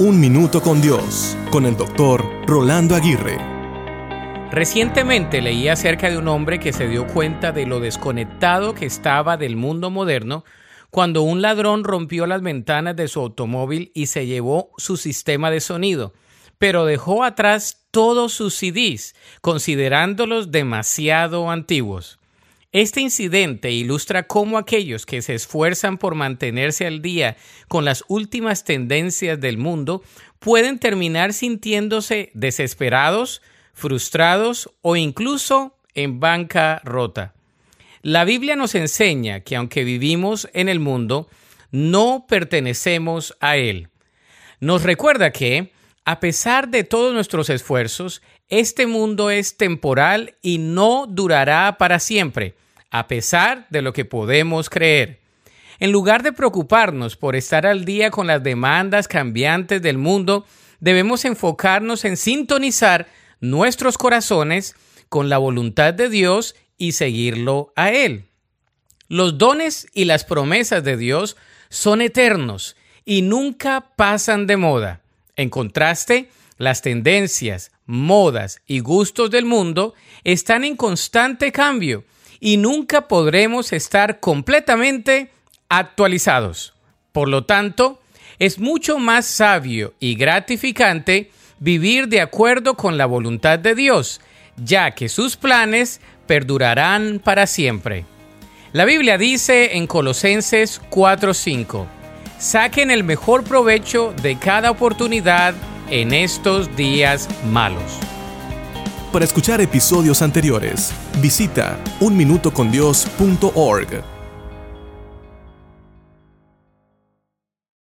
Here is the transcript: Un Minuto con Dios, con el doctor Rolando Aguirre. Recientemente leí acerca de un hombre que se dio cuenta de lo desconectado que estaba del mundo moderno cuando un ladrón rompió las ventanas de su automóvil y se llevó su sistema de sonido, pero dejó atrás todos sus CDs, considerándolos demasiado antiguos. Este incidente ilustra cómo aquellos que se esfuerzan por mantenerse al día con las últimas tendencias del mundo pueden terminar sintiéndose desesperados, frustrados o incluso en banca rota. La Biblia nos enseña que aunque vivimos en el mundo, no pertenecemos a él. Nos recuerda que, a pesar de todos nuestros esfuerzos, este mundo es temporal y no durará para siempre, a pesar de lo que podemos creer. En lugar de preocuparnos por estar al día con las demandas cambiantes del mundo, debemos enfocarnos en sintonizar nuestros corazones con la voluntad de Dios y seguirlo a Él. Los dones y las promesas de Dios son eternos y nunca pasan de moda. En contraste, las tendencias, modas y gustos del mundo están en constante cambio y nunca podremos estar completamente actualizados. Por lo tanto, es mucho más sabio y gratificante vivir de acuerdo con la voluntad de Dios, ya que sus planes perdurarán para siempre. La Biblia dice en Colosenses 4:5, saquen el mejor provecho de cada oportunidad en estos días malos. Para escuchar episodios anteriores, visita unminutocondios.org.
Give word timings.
Un 0.00 0.20
Minuto 0.20 0.62
con 0.62 0.80
Dios, 0.80 1.36
con 1.50 1.66
el 1.66 1.76
doctor 1.76 2.24
Rolando 2.46 2.94
Aguirre. 2.94 3.36
Recientemente 4.52 5.42
leí 5.42 5.66
acerca 5.66 6.08
de 6.08 6.16
un 6.16 6.28
hombre 6.28 6.60
que 6.60 6.72
se 6.72 6.86
dio 6.86 7.04
cuenta 7.08 7.50
de 7.50 7.66
lo 7.66 7.80
desconectado 7.80 8.74
que 8.74 8.86
estaba 8.86 9.36
del 9.36 9.56
mundo 9.56 9.90
moderno 9.90 10.44
cuando 10.90 11.22
un 11.22 11.42
ladrón 11.42 11.82
rompió 11.82 12.26
las 12.28 12.42
ventanas 12.42 12.94
de 12.94 13.08
su 13.08 13.18
automóvil 13.18 13.90
y 13.92 14.06
se 14.06 14.26
llevó 14.26 14.70
su 14.76 14.96
sistema 14.96 15.50
de 15.50 15.58
sonido, 15.58 16.14
pero 16.58 16.84
dejó 16.84 17.24
atrás 17.24 17.84
todos 17.90 18.32
sus 18.32 18.54
CDs, 18.54 19.16
considerándolos 19.40 20.52
demasiado 20.52 21.50
antiguos. 21.50 22.20
Este 22.72 23.00
incidente 23.00 23.70
ilustra 23.70 24.24
cómo 24.24 24.58
aquellos 24.58 25.06
que 25.06 25.22
se 25.22 25.34
esfuerzan 25.34 25.96
por 25.96 26.14
mantenerse 26.14 26.86
al 26.86 27.00
día 27.00 27.38
con 27.66 27.86
las 27.86 28.04
últimas 28.08 28.64
tendencias 28.64 29.40
del 29.40 29.56
mundo 29.56 30.02
pueden 30.38 30.78
terminar 30.78 31.32
sintiéndose 31.32 32.30
desesperados, 32.34 33.40
frustrados 33.72 34.70
o 34.82 34.96
incluso 34.96 35.78
en 35.94 36.20
banca 36.20 36.82
rota. 36.84 37.32
La 38.02 38.24
Biblia 38.24 38.54
nos 38.54 38.74
enseña 38.74 39.40
que 39.40 39.56
aunque 39.56 39.82
vivimos 39.82 40.50
en 40.52 40.68
el 40.68 40.78
mundo, 40.78 41.28
no 41.70 42.26
pertenecemos 42.28 43.34
a 43.40 43.56
él. 43.56 43.88
Nos 44.60 44.82
recuerda 44.82 45.32
que, 45.32 45.72
a 46.08 46.20
pesar 46.20 46.70
de 46.70 46.84
todos 46.84 47.12
nuestros 47.12 47.50
esfuerzos, 47.50 48.22
este 48.48 48.86
mundo 48.86 49.30
es 49.30 49.58
temporal 49.58 50.36
y 50.40 50.56
no 50.56 51.04
durará 51.06 51.76
para 51.76 51.98
siempre, 51.98 52.54
a 52.90 53.08
pesar 53.08 53.66
de 53.68 53.82
lo 53.82 53.92
que 53.92 54.06
podemos 54.06 54.70
creer. 54.70 55.20
En 55.78 55.92
lugar 55.92 56.22
de 56.22 56.32
preocuparnos 56.32 57.18
por 57.18 57.36
estar 57.36 57.66
al 57.66 57.84
día 57.84 58.10
con 58.10 58.26
las 58.26 58.42
demandas 58.42 59.06
cambiantes 59.06 59.82
del 59.82 59.98
mundo, 59.98 60.46
debemos 60.80 61.26
enfocarnos 61.26 62.06
en 62.06 62.16
sintonizar 62.16 63.06
nuestros 63.42 63.98
corazones 63.98 64.76
con 65.10 65.28
la 65.28 65.36
voluntad 65.36 65.92
de 65.92 66.08
Dios 66.08 66.56
y 66.78 66.92
seguirlo 66.92 67.74
a 67.76 67.90
Él. 67.90 68.24
Los 69.08 69.36
dones 69.36 69.86
y 69.92 70.06
las 70.06 70.24
promesas 70.24 70.82
de 70.82 70.96
Dios 70.96 71.36
son 71.68 72.00
eternos 72.00 72.76
y 73.04 73.20
nunca 73.20 73.92
pasan 73.94 74.46
de 74.46 74.56
moda. 74.56 75.02
En 75.38 75.50
contraste, 75.50 76.28
las 76.58 76.82
tendencias, 76.82 77.70
modas 77.86 78.60
y 78.66 78.80
gustos 78.80 79.30
del 79.30 79.44
mundo 79.44 79.94
están 80.24 80.64
en 80.64 80.74
constante 80.76 81.52
cambio 81.52 82.04
y 82.40 82.56
nunca 82.56 83.06
podremos 83.06 83.72
estar 83.72 84.18
completamente 84.18 85.30
actualizados. 85.68 86.74
Por 87.12 87.28
lo 87.28 87.44
tanto, 87.44 88.02
es 88.40 88.58
mucho 88.58 88.98
más 88.98 89.26
sabio 89.26 89.94
y 90.00 90.16
gratificante 90.16 91.30
vivir 91.60 92.08
de 92.08 92.20
acuerdo 92.20 92.74
con 92.74 92.98
la 92.98 93.06
voluntad 93.06 93.60
de 93.60 93.76
Dios, 93.76 94.20
ya 94.56 94.90
que 94.90 95.08
sus 95.08 95.36
planes 95.36 96.00
perdurarán 96.26 97.20
para 97.22 97.46
siempre. 97.46 98.04
La 98.72 98.84
Biblia 98.84 99.16
dice 99.16 99.76
en 99.76 99.86
Colosenses 99.86 100.80
4:5, 100.90 101.86
saquen 102.38 102.90
el 102.90 103.04
mejor 103.04 103.44
provecho 103.44 104.14
de 104.22 104.36
cada 104.36 104.70
oportunidad 104.70 105.54
en 105.90 106.12
estos 106.12 106.76
días 106.76 107.28
malos. 107.46 107.98
Para 109.12 109.24
escuchar 109.24 109.60
episodios 109.60 110.22
anteriores, 110.22 110.92
visita 111.20 111.78
unminutocondios.org. 112.00 114.17